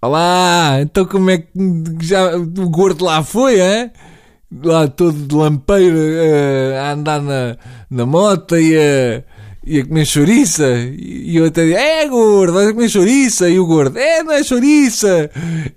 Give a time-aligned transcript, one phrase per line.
[0.00, 1.50] Olá, então como é que
[2.02, 3.90] já o gordo lá foi, hein?
[4.62, 7.56] Lá todo de lampeiro uh, a andar na,
[7.90, 9.24] na moto e a,
[9.66, 10.68] e a comer chouriça.
[10.96, 13.48] E eu até digo, é gordo, vais comer chouriça.
[13.50, 15.30] E o gordo, é, não é chouriça,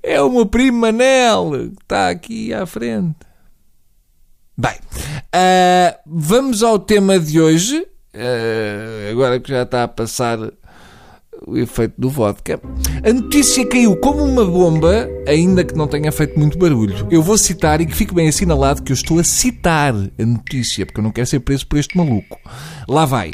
[0.03, 3.15] é o meu primo Manel, que está aqui à frente.
[4.55, 4.75] Bem,
[5.35, 7.87] uh, vamos ao tema de hoje.
[8.13, 10.37] Uh, agora que já está a passar
[11.45, 12.59] o efeito do vodka.
[13.03, 17.07] A notícia caiu como uma bomba, ainda que não tenha feito muito barulho.
[17.09, 20.85] Eu vou citar e que fique bem assinalado que eu estou a citar a notícia,
[20.85, 22.39] porque eu não quero ser preso por este maluco.
[22.87, 23.31] Lá vai.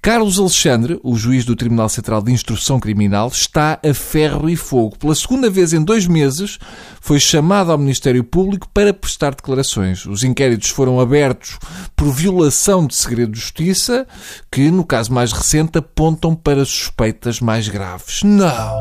[0.00, 4.96] Carlos Alexandre, o juiz do Tribunal Central de Instrução Criminal, está a ferro e fogo.
[4.96, 6.58] Pela segunda vez em dois meses,
[7.00, 10.06] foi chamado ao Ministério Público para prestar declarações.
[10.06, 11.58] Os inquéritos foram abertos
[11.96, 14.06] por violação de segredo de justiça,
[14.50, 18.22] que, no caso mais recente, apontam para suspeitas mais graves.
[18.22, 18.80] Não!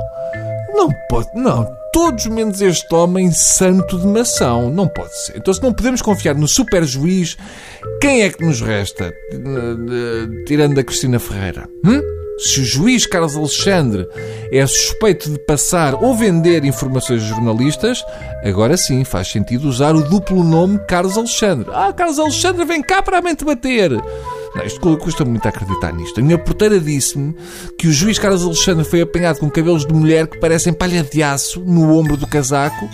[0.75, 1.67] Não pode, não.
[1.93, 4.69] Todos menos este homem santo de mação.
[4.69, 5.37] Não pode ser.
[5.37, 7.37] Então, se não podemos confiar no super juiz,
[8.01, 9.13] quem é que nos resta?
[10.45, 11.67] Tirando a Cristina Ferreira.
[11.85, 12.01] Hum?
[12.39, 14.07] Se o juiz Carlos Alexandre
[14.51, 18.03] é suspeito de passar ou vender informações a jornalistas,
[18.43, 21.71] agora sim faz sentido usar o duplo nome Carlos Alexandre.
[21.73, 23.91] Ah, Carlos Alexandre, vem cá para a mente bater!
[24.65, 26.19] Isto custa muito acreditar nisto.
[26.19, 27.35] A minha porteira disse-me
[27.77, 31.23] que o juiz Carlos Alexandre foi apanhado com cabelos de mulher que parecem palha de
[31.23, 32.89] aço no ombro do casaco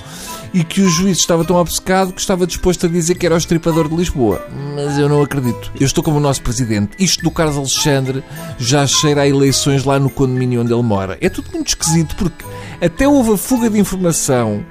[0.53, 3.37] e que o juiz estava tão obcecado que estava disposto a dizer que era o
[3.37, 4.45] estripador de Lisboa.
[4.75, 5.71] Mas eu não acredito.
[5.79, 6.91] Eu estou como o nosso presidente.
[6.99, 8.23] Isto do Carlos Alexandre
[8.59, 11.17] já cheira a eleições lá no condomínio onde ele mora.
[11.19, 12.45] É tudo muito esquisito porque
[12.79, 14.63] até houve a fuga de informação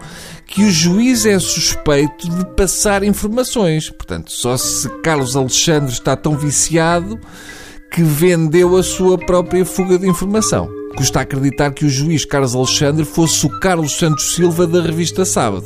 [0.53, 3.89] que o juiz é suspeito de passar informações.
[3.89, 7.19] Portanto, só se Carlos Alexandre está tão viciado
[7.91, 10.69] que vendeu a sua própria fuga de informação.
[10.95, 15.65] Custa acreditar que o juiz Carlos Alexandre fosse o Carlos Santos Silva da revista Sábado.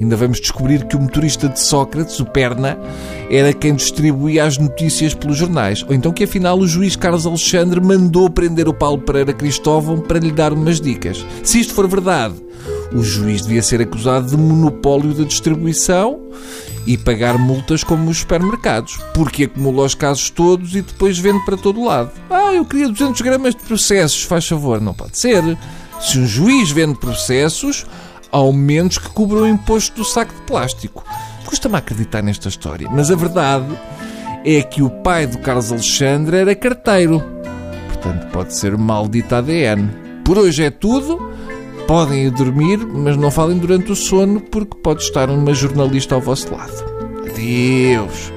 [0.00, 2.76] Ainda vamos descobrir que o motorista de Sócrates, o Perna,
[3.30, 5.84] era quem distribuía as notícias pelos jornais.
[5.86, 10.18] Ou então que afinal o juiz Carlos Alexandre mandou prender o Paulo Pereira Cristóvão para
[10.18, 11.24] lhe dar umas dicas.
[11.44, 12.34] Se isto for verdade,
[12.94, 16.20] o juiz devia ser acusado de monopólio da distribuição
[16.86, 21.56] e pagar multas como os supermercados, porque acumula os casos todos e depois vende para
[21.56, 22.12] todo lado.
[22.30, 24.80] Ah, eu queria 200 gramas de processos, faz favor.
[24.80, 25.42] Não pode ser.
[26.00, 27.84] Se um juiz vende processos,
[28.30, 31.04] ao menos que cubra o imposto do saco de plástico.
[31.46, 33.78] Custa-me acreditar nesta história, mas a verdade
[34.44, 37.22] é que o pai do Carlos Alexandre era carteiro.
[37.88, 39.88] Portanto, pode ser maldito ADN.
[40.24, 41.23] Por hoje é tudo.
[41.86, 46.20] Podem ir dormir, mas não falem durante o sono, porque pode estar uma jornalista ao
[46.20, 46.72] vosso lado.
[47.28, 48.33] Adeus!